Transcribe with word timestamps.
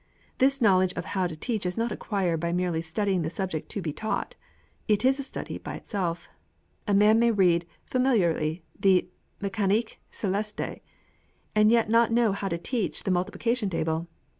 This 0.39 0.59
knowledge 0.61 0.93
of 0.93 1.05
how 1.05 1.27
to 1.27 1.35
teach 1.35 1.63
is 1.63 1.77
not 1.77 1.91
acquired 1.91 2.39
by 2.39 2.51
merely 2.51 2.81
studying 2.81 3.21
the 3.21 3.29
subject 3.29 3.69
to 3.69 3.83
be 3.83 3.93
taught. 3.93 4.35
It 4.87 5.05
is 5.05 5.19
a 5.19 5.23
study 5.23 5.59
by 5.59 5.75
itself. 5.75 6.27
A 6.87 6.93
man 6.95 7.19
may 7.19 7.29
read 7.29 7.67
familiarly 7.85 8.63
the 8.79 9.07
Mechanique 9.43 9.99
Celeste, 10.09 10.81
and 11.53 11.71
yet 11.71 11.87
not 11.87 12.11
know 12.11 12.31
how 12.31 12.49
to 12.49 12.57
teach 12.57 13.03
the 13.03 13.11
multiplication 13.11 13.69
table. 13.69 14.07